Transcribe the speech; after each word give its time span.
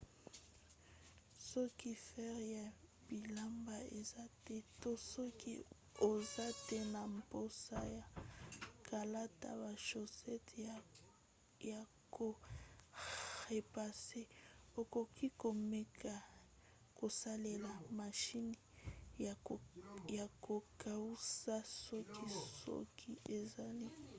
soki 1.49 1.91
fer 2.07 2.37
ya 2.55 2.65
bilamba 3.07 3.77
eza 3.99 4.23
te 4.45 4.55
to 4.81 4.91
soki 5.13 5.53
oza 6.09 6.47
te 6.67 6.77
na 6.93 7.01
mposa 7.17 7.77
ya 7.97 8.05
kolata 8.87 9.49
ba 9.61 9.71
shosete 9.87 10.57
ya 11.71 11.81
ko 12.15 12.27
repasse 13.49 14.21
okoki 14.81 15.27
komeka 15.41 16.13
kosalela 16.97 17.71
mashine 17.99 18.57
ya 20.19 20.23
kokausa 20.45 21.55
suki 21.81 22.25
soki 22.63 23.11
ezali 23.37 23.89